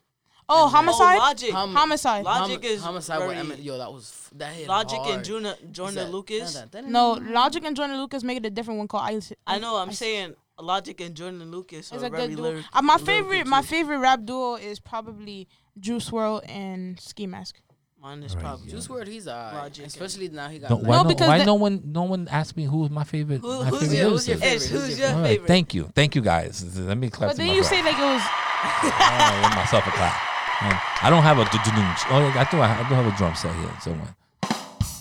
[0.51, 1.17] Oh, and homicide.
[1.17, 1.51] Oh, Logic.
[1.51, 2.25] Hom- homicide.
[2.25, 3.65] Logic is homicide with very- Eminem.
[3.65, 5.15] Yo, that was f- that hit Logic hard.
[5.17, 6.55] and Joyner, Joyner He said, Lucas.
[6.55, 8.89] "Dun, dun, dun, No, dun, dun." Logic and Joyner Lucas make it a different one
[8.89, 9.33] called Ice.
[9.47, 9.77] I know.
[9.77, 12.51] I'm Ice- saying Logic and Joyner Lucas It's are a very good duo.
[12.51, 17.61] lyric- Uh, my favorite, my favorite rap duo is probably Juice WRLD and Ski Mask.
[18.01, 18.67] Mine is Right, probably.
[18.67, 18.71] yeah.
[18.75, 19.55] Juice WRLD, he's alright.
[19.55, 20.71] Logic and- Especially now he got.
[20.71, 22.79] No, like- why No, no, because why the- no one no one asked me who
[22.79, 23.41] was my favorite?
[23.41, 24.57] Who, my who's, favorite your, who's your favorite?
[24.63, 25.49] Ish, Who's who's your your All right, favorite?
[25.49, 26.79] thank you, thank you guys.
[26.79, 27.31] Let me clap.
[27.31, 27.75] But to then you myself.
[27.75, 28.23] say like it was.
[28.63, 30.15] I give myself a clap.
[30.61, 32.61] Um, I don't have a oh, yeah, I do.
[32.61, 34.17] I do have a drum set here somewhere.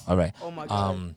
[0.08, 0.32] All right.
[0.42, 0.92] Oh my god.
[0.92, 1.16] Um,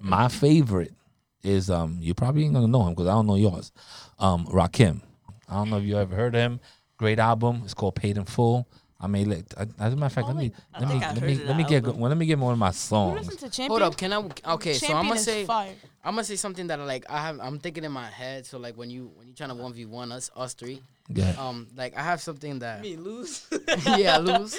[0.00, 0.94] my favorite
[1.42, 1.98] is um.
[2.00, 3.72] You probably ain't gonna know him because I don't know yours.
[4.18, 5.02] Um, Rakim.
[5.48, 6.60] I don't know if you ever heard of him.
[6.96, 7.62] Great album.
[7.64, 8.66] It's called Paid in Full.
[9.00, 9.44] I mean, like,
[9.78, 11.56] as a matter of fact, let me I let me think I let me let
[11.56, 12.00] me get album.
[12.00, 13.26] well, let me get one of my You songs.
[13.28, 13.68] listen to Champion.
[13.70, 14.52] Hold up, can I?
[14.54, 15.72] Okay, so I'm gonna say fire.
[16.02, 17.04] I'm gonna say something that I like.
[17.08, 18.44] I have I'm thinking in my head.
[18.44, 21.34] So like when you when you trying to one v one us us three, Yeah.
[21.38, 23.46] um, like I have something that Me lose.
[23.96, 24.58] yeah lose.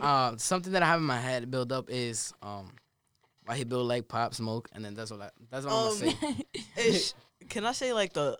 [0.00, 2.72] Um, something that I have in my head build up is um,
[3.46, 5.98] why he built like pop smoke, and then that's what I that's what I'm Um,
[6.00, 6.44] gonna say.
[6.88, 7.14] Ish,
[7.48, 8.36] can I say like the?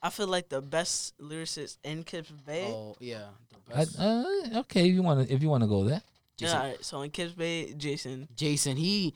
[0.00, 2.66] I feel like the best lyricist in Kips Bay.
[2.72, 5.84] Oh yeah, the I, uh, okay, if you want to if you want to go
[5.84, 6.02] there.
[6.38, 8.28] yeah, alright, so in Kips Bay, Jason.
[8.34, 9.14] Jason, he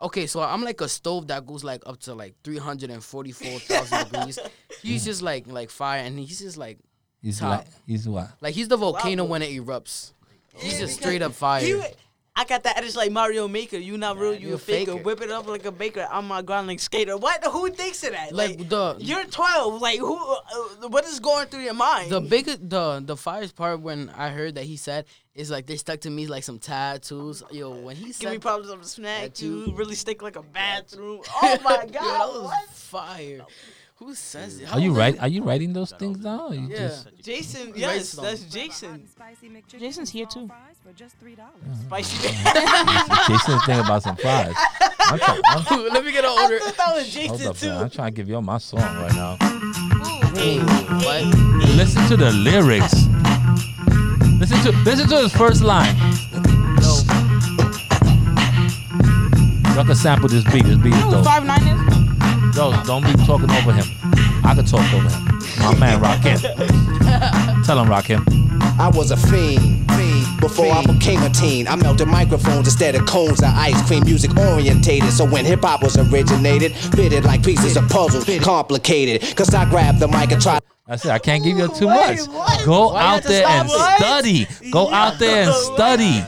[0.00, 0.26] okay.
[0.26, 4.38] So I'm like a stove that goes like up to like 344,000 degrees.
[4.82, 6.78] He's just like like fire, and he's just like
[7.22, 7.58] He's Top.
[7.60, 8.28] like he's what?
[8.40, 9.30] like he's the volcano Lava.
[9.30, 10.12] when it erupts.
[10.56, 11.62] He's Yeah, just straight up fire.
[11.64, 11.82] He,
[12.36, 13.76] I got that edge like Mario Maker.
[13.78, 14.92] You not real, you you a a faker.
[14.92, 15.04] faker.
[15.04, 16.08] Whip it up like a baker.
[16.10, 17.16] I'm my ground like skater.
[17.16, 17.44] What?
[17.44, 18.32] Who thinks of that?
[18.32, 19.80] like Like, the you're 12.
[19.80, 20.16] Like who?
[20.18, 22.10] Uh, what is going through your mind?
[22.10, 25.04] the biggest the the firest part when I heard that he said
[25.36, 27.44] is like they stuck to me like some tattoos.
[27.52, 29.66] Yo, when he Give said me problems on the snack That too.
[29.66, 29.74] too.
[29.76, 31.20] Really stick like a bathroom.
[31.40, 31.92] Oh my god.
[31.94, 32.68] Yo, that was what?
[32.70, 33.46] fire.
[33.98, 34.72] Who says it?
[34.74, 35.20] Are you How- right?
[35.20, 36.68] Are you writing those things down?
[36.68, 36.78] Yeah.
[36.88, 39.06] just Jason, yes, that's Jason.
[39.78, 40.50] Jason's here too.
[40.86, 41.74] Mm-hmm.
[41.86, 42.28] Spicy.
[42.28, 43.32] Mm-hmm.
[43.32, 44.54] Jason's thinking about some fries.
[45.00, 46.58] I'm try- I'm- Let me get an I order.
[46.60, 47.82] thought that was hold Jason up, man.
[47.84, 49.36] I'm trying to give you all my song right now.
[50.36, 51.24] Hey, what?
[51.76, 52.92] Listen to the lyrics.
[54.38, 55.96] Listen to listen to his first line.
[56.82, 57.00] Yo,
[59.74, 60.64] Y'all can sample this beat.
[60.64, 61.24] This beat is You know who dope.
[61.24, 62.56] five nine is?
[62.56, 63.86] Yo, don't be talking over him.
[64.44, 65.38] I can talk over him.
[65.60, 66.40] My man, Rakim.
[67.66, 68.22] Tell him, Rakim.
[68.78, 69.88] I was a fiend.
[70.44, 74.02] Before I became a teen, I melted microphones instead of cones of ice cream.
[74.04, 79.34] Music orientated, so when hip hop was originated, fitted like pieces of puzzles, complicated.
[79.38, 80.60] Cause I grabbed the mic and tried.
[80.86, 81.10] That's it.
[81.12, 82.18] I can't give you too much.
[82.28, 82.62] what?
[82.66, 83.96] Go Why out there and it?
[83.96, 84.70] study.
[84.70, 86.22] Go out there and study.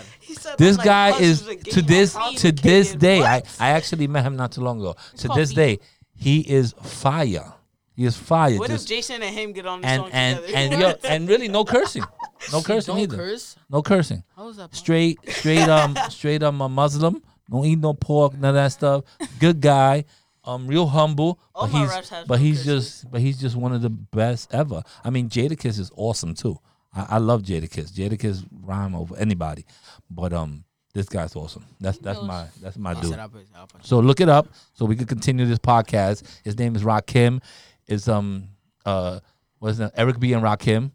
[0.56, 3.20] This like guy is to this to this day.
[3.20, 3.56] I, What?
[3.60, 4.96] I actually met him not too long ago.
[5.18, 5.78] To this day,
[6.14, 7.52] he is fire.
[7.96, 8.58] He is fire.
[8.58, 10.58] What if Jason and him get on the and song and together?
[10.58, 12.04] and yo, and really no cursing,
[12.52, 13.16] no cursing don't either.
[13.16, 13.56] curse.
[13.70, 14.22] No cursing.
[14.36, 14.70] How is that?
[14.70, 14.84] possible?
[14.84, 17.22] Straight straight um straight um a Muslim.
[17.50, 19.04] Don't eat no pork, none of that stuff.
[19.40, 20.04] Good guy.
[20.44, 22.64] Um, real humble, All but he's but no he's curses.
[23.00, 24.82] just but he's just one of the best ever.
[25.02, 26.58] I mean, Jada Jadakiss is awesome too.
[26.94, 27.90] I, I love Jadakiss.
[27.92, 29.64] Jadakiss rhyme over anybody,
[30.08, 30.62] but um,
[30.94, 31.64] this guy's awesome.
[31.80, 33.10] That's that's my that's my dude.
[33.10, 33.86] said I'll put it- I'll put it.
[33.86, 36.22] So look it up so we can continue this podcast.
[36.44, 37.42] His name is Rakim.
[37.88, 38.48] Is um
[38.84, 39.20] uh
[39.58, 39.92] what's that?
[39.96, 40.92] Eric B and Rakim.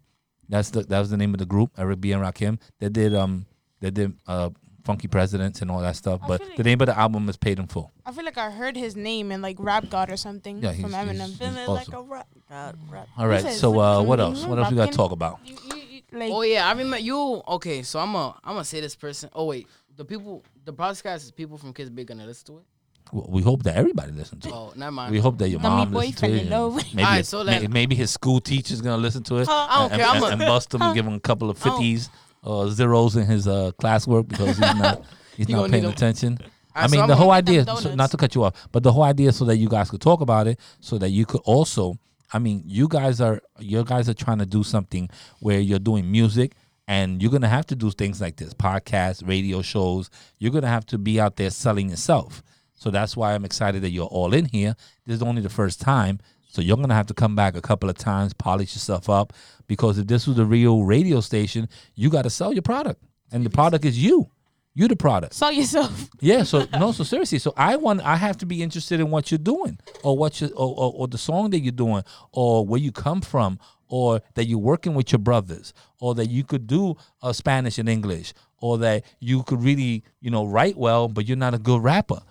[0.48, 1.70] That's the that was the name of the group.
[1.78, 2.60] Eric B and Rakim.
[2.78, 3.46] They did um
[3.80, 4.50] they did uh
[4.84, 6.20] Funky Presidents and all that stuff.
[6.24, 7.92] I But like- the name of the album is Paid in Full.
[8.04, 10.92] I feel like I heard his name in like Rap God or something Yeah, from
[10.92, 11.26] he's- Eminem.
[11.26, 11.94] he's- Feeling like awesome.
[11.94, 12.26] a rap.
[12.50, 13.08] God, rap.
[13.16, 13.46] All right.
[13.52, 14.44] So uh what else?
[14.44, 15.38] What else we got to talk about?
[15.44, 17.42] You, you, you, like, Oh yeah, I remember you.
[17.48, 19.30] Okay, so I'm a I'm gonna say this person.
[19.32, 22.64] Oh wait, the people, the podcast is people from Kids Big gonna listen to it.
[23.12, 24.54] W- We hope that everybody listens to it.
[24.54, 25.12] Oh, never mind.
[25.12, 26.42] We hope that your Dummy mom boy listens to fell it.
[26.42, 26.74] in love.
[26.94, 29.48] Maybe, Alright, so may- then- maybe his school teacher's gonna listen to it.
[29.48, 30.10] I don't and, care.
[30.10, 32.08] I'm and, a- and bust him and give him a couple of fifties
[32.42, 35.02] or zeros in his uh, classwork because he's not
[35.36, 35.92] he's He not gonna paying need 'em.
[35.94, 36.38] attention.
[36.74, 37.96] I Alright, so mean, I'm the gonna whole get them idea, so, donuts.
[37.96, 40.20] not to cut you off, but the whole idea so that you guys could talk
[40.22, 41.96] about it, so that you could also,
[42.32, 45.10] I mean, you guys are, you guys are trying to do something
[45.40, 46.54] where you're doing music
[46.88, 50.08] and you're going to have to do things like this podcasts, radio shows.
[50.38, 52.42] You're going to have to be out there selling yourself.
[52.82, 54.74] So that's why I'm excited that you're all in here.
[55.06, 56.18] This is only the first time.
[56.48, 59.32] So you're going to have to come back a couple of times, polish yourself up,
[59.68, 63.00] because if this was a real radio station, you got to sell your product.
[63.30, 64.32] And the product is you.
[64.74, 65.32] You the product.
[65.34, 66.10] sell yourself.
[66.20, 69.30] Yeah, so no, so seriously, so I want I have to be interested in what
[69.30, 72.80] you're doing, or what you or, or, or the song that you're doing, or where
[72.80, 76.96] you come from, or that you're working with your brothers, or that you could do
[77.22, 81.36] uh, Spanish and English, or that you could really, you know, write well, but you're
[81.36, 82.22] not a good rapper.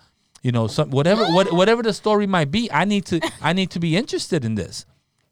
[0.42, 3.70] You know, some whatever what, whatever the story might be, I need to I need
[3.72, 4.86] to be interested in this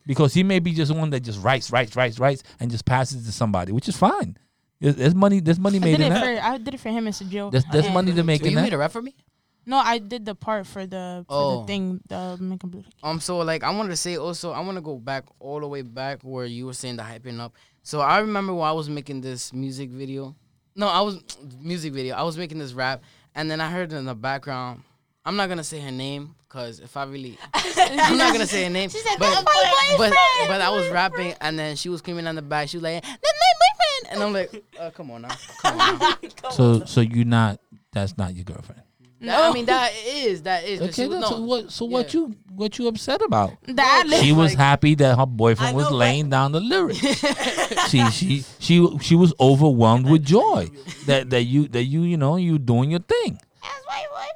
[0.06, 3.24] because he may be just one that just writes, writes, writes, writes, and just passes
[3.24, 4.38] it to somebody, which is fine.
[4.80, 5.40] There's, there's money.
[5.40, 6.24] There's money I made did in it that.
[6.42, 7.50] for I did it for him and Joe.
[7.50, 8.76] There's, there's money to make So in you made that.
[8.76, 9.16] a rap for me?
[9.66, 11.62] No, I did the part for the for Oh.
[11.62, 12.00] the thing.
[12.08, 12.40] The
[13.04, 15.68] Um, so like I wanted to say also, I want to go back all the
[15.68, 17.54] way back where you were saying the hyping up.
[17.84, 20.36] So I remember when I was making this music video.
[20.76, 21.22] No, I was
[21.60, 22.16] music video.
[22.16, 23.02] I was making this rap,
[23.36, 24.84] and then I heard in the background.
[25.26, 28.70] I'm not gonna say her name because if I really, I'm not gonna say her
[28.70, 28.90] name.
[28.90, 30.16] She said, but, "That's my but boyfriend."
[30.48, 32.70] but I was rapping, and then she was screaming on the back.
[32.70, 35.30] She was like, "That's my boyfriend," and I'm like, uh, "Come on now,
[35.62, 36.50] come on." Now.
[36.52, 37.60] So so you not
[37.92, 38.82] that's not your girlfriend.
[39.22, 40.80] That- I mean, that is that is.
[40.80, 41.72] 'cause she Okay, was- that's no, what.
[41.72, 43.52] So what you what you upset about?
[43.66, 46.62] That She was Like- happy that her boyfriend I was know, but- laying down the
[46.62, 47.00] lyrics.
[47.90, 50.70] she she she she was overwhelmed with joy
[51.06, 53.38] that that you that you you know you doing your thing.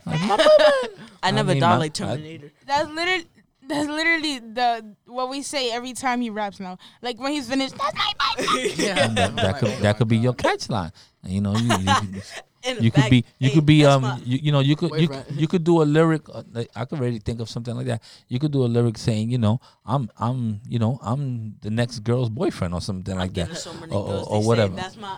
[0.06, 1.10] Like, my boyfriend.
[1.24, 2.52] I never mean, died my- like I- Terminator.
[2.68, 3.26] That's literally
[3.66, 6.78] that's literally the what we say every time he raps now.
[7.02, 8.78] Like when he's finished, that's my boyfriend.
[8.78, 10.92] Yeah, that, that could that could be your catchline.
[11.24, 12.24] You know, you you, could-
[12.84, 15.48] you could be you hey, could be um you, you know you could you, you
[15.48, 16.24] could do a lyric.
[16.34, 16.44] uh,
[16.76, 18.04] I could already think of something like that.
[18.28, 22.00] You could do a lyric saying, you know, I'm I'm you know I'm the next
[22.00, 24.76] girl's boyfriend or something like that, so or, girls, or, or they say, whatever.
[24.76, 25.18] That's my.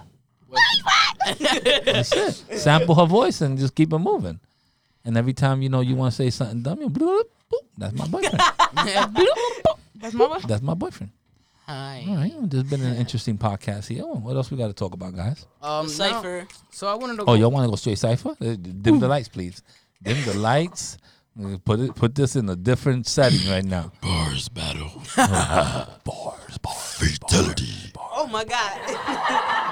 [1.39, 2.33] That's it.
[2.59, 4.39] Sample her voice and just keep it moving.
[5.03, 7.93] And every time you know you want to say something dumb, you bloop, boop, that's
[7.93, 8.39] my boyfriend.
[10.01, 10.49] That's my boyfriend.
[10.49, 11.11] that's my boyfriend.
[11.67, 12.05] Hi.
[12.07, 14.03] All right, well, this has been an interesting podcast here.
[14.03, 15.47] What else we got to talk about, guys?
[15.63, 16.47] Um, now- Cipher.
[16.69, 17.23] So I wanted to.
[17.25, 18.31] Oh, y'all want to go straight cipher?
[18.39, 19.63] Uh, Dim the lights, please.
[20.03, 20.97] Dim the lights.
[21.41, 21.95] Uh, Put it.
[21.95, 23.91] Put this in a different setting right now.
[24.01, 24.91] Bars battle.
[25.15, 27.93] Bars, bars, Fatality.
[27.97, 29.71] Oh my god.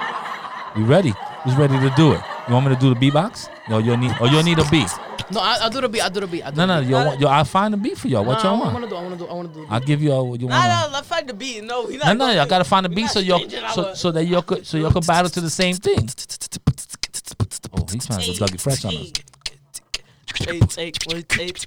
[0.76, 1.12] You ready?
[1.44, 2.20] Who's ready to do it?
[2.48, 3.48] You want me to do the beatbox?
[3.68, 4.12] No, you need.
[4.20, 4.90] Oh, you need a beat.
[5.30, 6.00] No, I, I'll do the beat.
[6.02, 6.42] I'll do the beat.
[6.42, 6.90] I'll do No, the no, beat.
[6.90, 8.24] yo, yo, I'll find a beat for y'all.
[8.24, 8.74] What Nah, y'all I want?
[8.74, 8.96] wanna do.
[8.96, 9.30] I want to do.
[9.30, 9.66] I want to do.
[9.70, 10.12] I'll give you.
[10.12, 10.68] A, you Nah, want?
[10.68, 11.62] nah, let's fight the beat.
[11.64, 12.16] No, we No, not.
[12.16, 14.76] no, gonna- y'all gotta find a beat so y'all so, so that y'all could so
[14.76, 16.08] y'all could battle to the same thing.
[17.76, 19.12] Oh, he's trying to go Dougie Fresh on us.
[20.34, 21.58] Take, take, wait, take.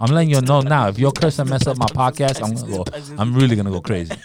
[0.00, 0.88] I'm letting you know now.
[0.88, 2.84] If your curse and mess up my podcast, I'm gonna go.
[3.22, 4.14] I'm really gonna go crazy.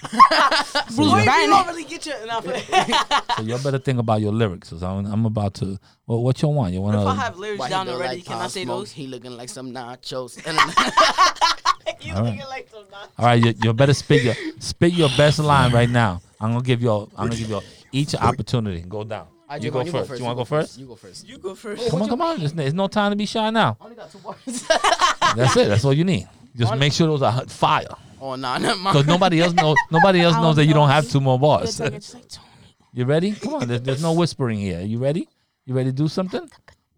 [0.90, 1.50] So, Boy, y'all, you Bang.
[1.50, 2.26] don't really get your.
[2.28, 4.70] Nah, but- so y'all better think about your lyrics.
[4.70, 5.78] Cause I'm, I'm about to.
[6.06, 6.74] Well, what you want?
[6.74, 7.20] You What if I wanna?
[7.22, 8.18] have lyrics Why down already?
[8.18, 8.80] like Can I say Smoke?
[8.80, 8.92] those?
[8.92, 10.38] He looking like some nachos.
[12.02, 12.40] You All right.
[12.48, 12.70] like.
[13.18, 16.22] All right, you, you better spit your spit your best line right now.
[16.40, 16.90] I'm gonna give you.
[16.90, 18.82] all I'm gonna give you all each opportunity.
[18.82, 19.28] Go down.
[19.50, 20.20] Alright, You Javon, go first.
[20.20, 20.78] You wanna go first?
[20.78, 21.28] You go first.
[21.28, 21.90] You go first.
[21.90, 22.40] Come on, come on.
[22.40, 23.78] There's, there's no time to be shy now.
[23.80, 24.38] I only got two bars.
[25.36, 25.68] That's it.
[25.70, 26.28] That's all you need.
[26.56, 27.86] Just make sure those are fire.
[28.20, 28.94] oh nah, not mine.
[28.94, 29.78] Because nobody else knows.
[29.92, 31.80] Nobody else knows that you don't have two more It's bars.
[31.80, 32.48] like it's like Tony.
[32.94, 33.32] You ready?
[33.34, 33.68] Come on.
[33.68, 34.82] There's, there's no whispering here.
[34.82, 35.30] You ready?
[35.66, 36.50] You ready to do something?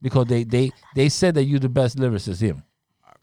[0.02, 2.56] Because they they they said that you're the best lyricist here.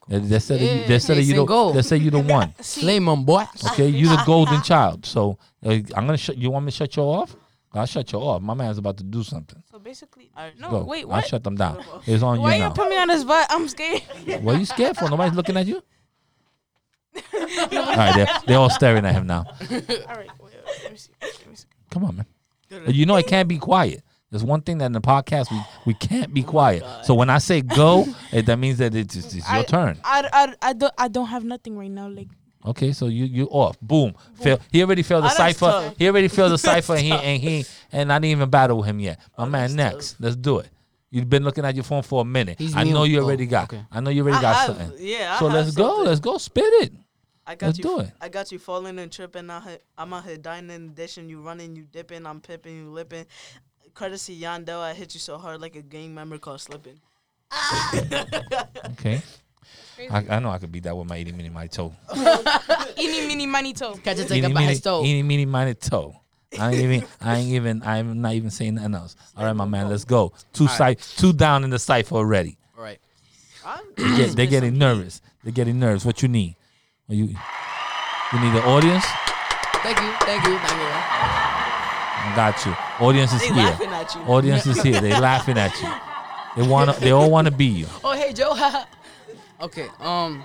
[0.08, 1.46] They, they said that you, they said that you don't.
[1.46, 1.74] gold.
[1.74, 2.52] They said you the one.
[2.60, 3.44] Flame on boy.
[3.72, 5.04] Okay, you're the golden child.
[5.06, 6.36] So uh, I'm gonna shut.
[6.36, 7.34] You want me to shut you off?
[7.76, 8.42] I'll shut you off.
[8.42, 9.62] My man's about to do something.
[9.70, 10.84] So basically, Alright, no, Go.
[10.84, 11.82] wait, I'll shut them down.
[12.06, 13.46] It's on Why you you put me on the butt?
[13.50, 14.02] I'm scared.
[14.42, 15.08] What are you scared for?
[15.08, 15.82] Nobody's looking at you.
[17.34, 17.40] all
[17.96, 19.44] right, they're, they're all staring at him now.
[19.48, 21.12] All right, wait, wait, let me see.
[21.22, 21.66] Let me see.
[21.90, 22.26] Come on, man.
[22.88, 24.02] You know I can't be quiet.
[24.30, 26.82] There's one thing that in the podcast we, we can't be quiet.
[27.04, 29.98] So when I say go, eh, that means that it's, it's, it's your I- turn.
[30.04, 32.08] I, I, I don't I don't have nothing right now.
[32.08, 32.28] Like
[32.66, 33.78] Okay, so you you off.
[33.80, 34.14] Boom.
[34.34, 34.58] Fail.
[34.72, 35.94] He already failed the that's cipher.
[35.98, 38.86] He already failed the cipher, and he and he and I didn't even battle with
[38.86, 39.20] him yet.
[39.38, 40.16] My man, next.
[40.20, 40.68] Let's do it.
[41.10, 42.58] You've been looking at your phone for a minute.
[42.58, 43.12] He's I know mute.
[43.12, 43.72] you Oh, already got.
[43.72, 43.84] okay.
[43.92, 44.96] I know you already I got have- something.
[44.98, 45.88] yeah, So have let's go.
[45.88, 46.04] something.
[46.06, 46.38] Let's go.
[46.38, 46.92] Spit it.
[47.46, 47.84] I got Let's you.
[47.84, 48.10] do it.
[48.20, 49.48] I got you falling and tripping.
[49.48, 51.28] I hit, I'm out here dining, dishing.
[51.28, 52.26] You running, you dipping.
[52.26, 53.24] I'm pipping, you lipping.
[53.94, 56.98] Courtesy Yandel, I hit you so hard like a gang member called slipping.
[58.92, 59.22] Okay.
[60.10, 61.92] I, I know I could beat that with my eeny meeny miny toe.
[62.98, 63.94] eeny meeny miny toe.
[64.04, 65.02] Catch a Eeny take by his toe.
[65.04, 66.20] eeny meeny miny toe.
[66.58, 67.04] I ain't even.
[67.20, 67.82] I ain't even.
[67.82, 69.16] I'm not even saying nothing else.
[69.36, 69.88] All right, my man.
[69.88, 70.32] Let's go.
[70.52, 71.00] Two All right.
[71.00, 72.56] cy- Two down in the cipher already.
[72.76, 72.98] All right.
[73.64, 75.20] I'm- They get, they're getting nervous.
[75.42, 76.04] They're getting nervous.
[76.04, 76.56] What you need?
[77.08, 79.04] Are you you need the audience?
[79.82, 80.12] Thank you.
[80.20, 80.58] Thank you.
[80.58, 80.88] Thank you.
[80.88, 82.76] I got you.
[83.06, 83.56] Audience is They here.
[83.56, 84.20] laughing at you.
[84.22, 85.00] Audience is here.
[85.00, 85.92] They laughing at you.
[86.62, 86.92] They wanna.
[86.94, 87.86] They all wanna be you.
[88.04, 88.54] Oh hey Joe.
[89.60, 89.88] okay.
[90.00, 90.44] Um.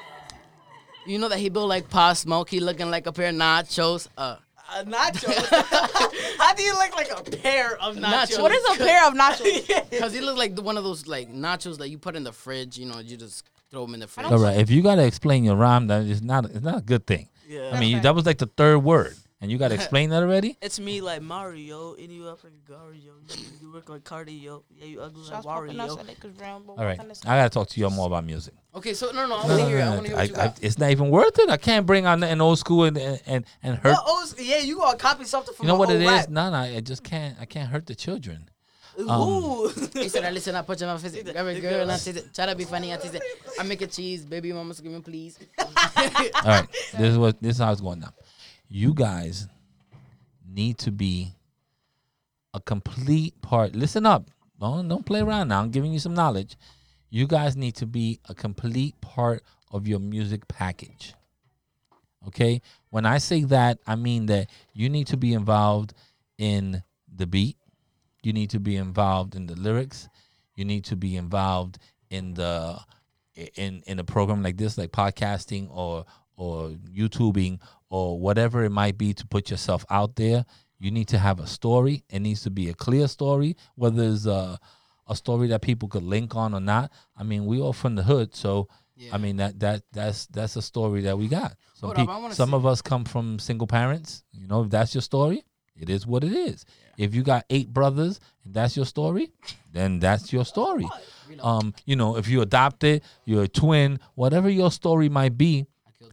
[1.06, 2.50] You know that he built like Pop Smoke.
[2.50, 4.08] He looking like a pair of nachos.
[4.17, 4.36] Uh.
[4.69, 6.38] uh, nachos.
[6.38, 8.38] How do you look like a pair of nachos?
[8.38, 8.41] Nachos.
[8.41, 9.67] What is a pair of nachos?
[9.89, 12.78] Because he look like one of those like nachos that you put in the fridge.
[12.78, 14.28] You know, you just throw them in the fridge.
[14.28, 14.58] All right.
[14.58, 17.30] If you gotta explain your rhyme, that is not it's not a good thing.
[17.47, 17.71] Yeah.
[17.74, 20.58] I mean, that was like the third word, and you gotta explain that already.
[20.62, 22.95] It's me like Mario, and you up like Gario.
[23.04, 24.63] You, you look like Cardio.
[24.69, 25.80] Yeah, you ugly like Wario.
[25.80, 26.97] outside like a round, but All right.
[26.97, 28.54] what kind of I gotta talk to you more about music.
[28.75, 29.77] Okay, so no, no, I No, want to no, hear.
[29.80, 29.82] it.
[29.82, 30.60] I want to hear I- what you I- got.
[30.63, 31.49] it's not even worth it.
[31.49, 33.97] I can't bring on an old school and and and hurt.
[34.39, 36.30] Yeah, you gonna copy something from You know what it old is?
[36.30, 37.36] No, no, I just can't.
[37.39, 38.47] I can't hurt the children.
[38.99, 41.12] Um, He said, "I listen, I put you in my face.
[41.23, 42.04] the- Grab a girl, and I girls.
[42.06, 42.34] taste it.
[42.36, 43.23] Try to be funny, I taste it.
[43.60, 45.39] I make a cheese, baby mama screaming, please.
[45.58, 45.65] All
[46.45, 48.13] right, this is what this is how it's going now.
[48.73, 49.49] You guys
[50.47, 51.34] need to be
[52.53, 53.75] a complete part.
[53.75, 54.29] Listen up.
[54.62, 55.62] Don't don't play around now.
[55.62, 56.55] I'm giving you some knowledge.
[57.10, 61.15] You guys need to be a complete part of your music package.
[62.25, 62.62] Okay?
[62.91, 65.93] When I say that, I mean that you need to be involved
[66.38, 66.81] in
[67.13, 67.57] the beat.
[68.23, 70.07] You need to be involved in the lyrics.
[70.55, 71.77] You need to be involved
[72.10, 72.79] in the
[73.36, 76.05] in in a program like this, like podcasting or
[76.38, 77.60] or YouTubing
[77.91, 80.45] or whatever it might be to put yourself out there.
[80.80, 82.04] You need to have a story.
[82.10, 84.58] It needs to be a clear story, whether it's a
[85.08, 86.89] a story that people could link on or not.
[87.17, 89.13] I mean, we all from the hood, so Yeah.
[89.13, 91.56] I mean that that that's that's a story that we got.
[91.73, 94.23] Some Hold up, peop- I wanna some of us come from single parents.
[94.32, 95.43] You know, if that's your story,
[95.75, 96.65] it is what it is.
[96.97, 99.32] If you got eight brothers and that's your story,
[99.71, 100.88] then that's your story.
[101.41, 105.65] Um, you know, if you adopted, you're a twin, whatever your story might be,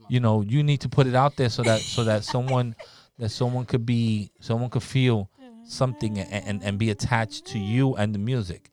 [0.08, 2.74] you know, you need to put it out there so that so that someone
[3.18, 5.30] that someone could be someone could feel
[5.64, 8.70] something and, and, and be attached to you and the music.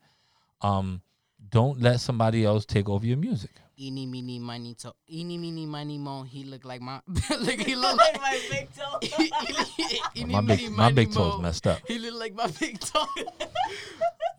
[0.62, 1.02] Um,
[1.50, 3.52] don't let somebody else take over your music.
[3.78, 4.94] Eeny, meeny, miny, to.
[5.12, 6.24] Eeny, meeny, miny, mo.
[6.24, 7.02] He look like my.
[7.08, 9.00] look, he look like like my big toe.
[10.16, 11.80] Eeny, my meeny, big my big toes messed up.
[11.86, 13.06] He look like my big toe.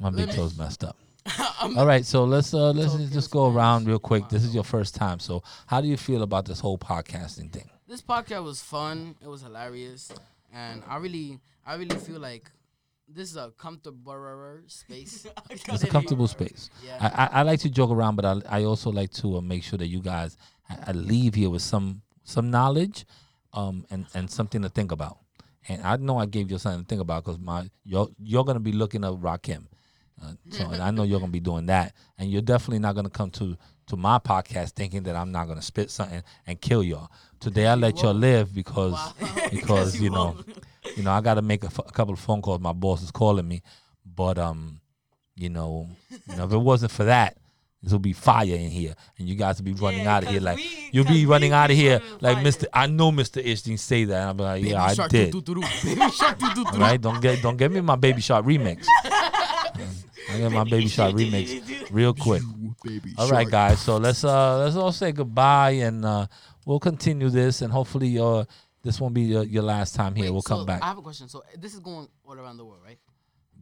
[0.00, 0.96] My big toes messed up.
[1.76, 4.28] All right, so let's uh let's just go around real quick.
[4.28, 7.68] This is your first time, so how do you feel about this whole podcasting thing?
[7.88, 9.14] this podcast was fun.
[9.22, 10.12] It was hilarious,
[10.52, 12.50] and I really, I really feel like
[13.08, 15.26] this is a comfortable space.
[15.50, 16.70] It's a comfortable space.
[16.84, 16.98] Yeah.
[17.00, 19.62] I, I, I like to joke around, but I, I also like to uh, make
[19.62, 20.36] sure that you guys
[20.68, 23.06] I, I leave here with some some knowledge,
[23.52, 25.18] um, and and something to think about.
[25.68, 28.60] And I know I gave you something to think about because my you're you're gonna
[28.60, 29.66] be looking up Rakim,
[30.22, 33.10] uh, so and I know you're gonna be doing that, and you're definitely not gonna
[33.10, 33.56] come to
[33.88, 37.08] to my podcast thinking that I'm not gonna spit something and kill y'all.
[37.38, 38.98] Today I let y'all live because
[39.50, 40.36] because you know
[40.96, 42.60] you know I got to make a, f- a couple of phone calls.
[42.60, 43.62] My boss is calling me,
[44.04, 44.80] but um,
[45.34, 45.88] you know,
[46.28, 47.36] you know if it wasn't for that,
[47.82, 50.30] this will be fire in here, and you guys will be running Yeah, out of
[50.30, 52.42] here like we- you'll be running out of here like.
[52.42, 52.66] Mister.
[52.72, 54.20] I know Mister Ish didn't say that.
[54.22, 55.30] And I'm like, yeah, I shark, did.
[55.30, 56.00] Baby doo, doo.
[56.00, 58.86] All right, don't get don't get me my Baby Shark remix.
[60.28, 62.42] I get my Baby Shark remix real quick.
[63.18, 63.80] All right, guys.
[63.80, 66.26] So let's uh let's all say goodbye, and uh
[66.64, 68.44] we'll continue this, and hopefully uh
[68.82, 70.26] this won't be your, your last time here.
[70.26, 70.82] Wait, we'll come so back.
[70.82, 71.28] I have a question.
[71.28, 72.98] So this is going all around the world, right?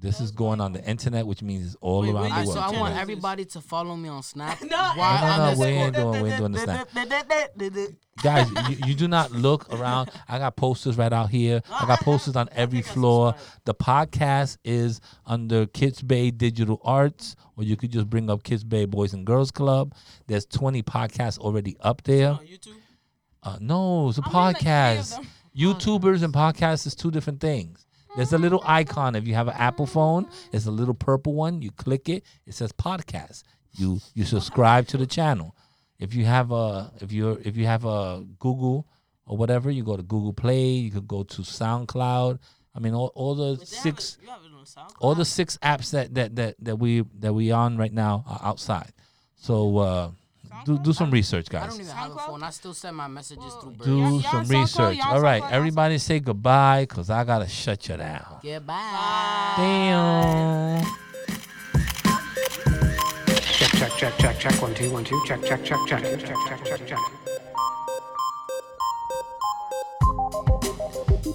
[0.05, 2.53] This is going on the internet, which means it's all Wait, around wait, the world.
[2.53, 4.61] so I want is everybody to follow me on Snap.
[4.61, 7.87] No, Why no, no, on we this- ain't doing we ain't doing this now.
[8.23, 10.11] Guys, you, you do not look around.
[10.29, 11.62] I got posters right out here.
[11.73, 13.35] I got posters on every floor.
[13.64, 18.62] The podcast is under Kips Bay Digital Arts, or you could just bring up Kips
[18.62, 19.95] Bay Boys and Girls Club.
[20.27, 22.33] There's 20 podcasts already up there.
[22.33, 22.75] On YouTube.
[23.43, 25.27] Uh, no, it's a I'm in, like, three of podcast.
[25.57, 27.84] YouTubers and podcasts is two different things.
[28.16, 29.16] There's a little icon.
[29.16, 31.62] If you have an Apple phone, it's a little purple one.
[31.62, 32.24] You click it.
[32.46, 33.42] It says podcast.
[33.77, 35.57] You you subscribe to the channel.
[35.98, 38.87] If you have a if you if you have a Google
[39.27, 40.70] or whatever, you go to Google Play.
[40.70, 42.38] You could go to SoundCloud.
[42.77, 44.96] I mean, all, all the But they have six it- You have it on SoundCloud.
[45.00, 48.40] all the six apps that that that that we that we on right now are
[48.44, 48.92] outside.
[49.37, 50.11] So uh,
[50.64, 51.64] do do some research, guys.
[51.64, 52.27] I don't even have a SoundCloud?
[52.27, 52.43] phone.
[52.43, 53.85] I still send my messages through Bird.
[53.87, 54.61] Do Y'all- y'all some on SoundCloud?
[54.61, 54.97] research.
[54.99, 55.47] Y'all All right, SoundCloud?
[55.51, 58.37] Y'all everybody say goodbye because I gotta shut you down.
[58.43, 59.55] Goodbye.
[59.57, 60.85] Damn.
[63.57, 64.62] Check, check, check, check, check.
[64.62, 65.21] One, two, one, two.
[65.27, 66.99] Check, check, check, check, check, check, check, check.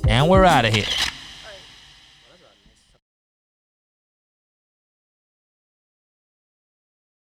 [0.08, 0.86] And we're out of here.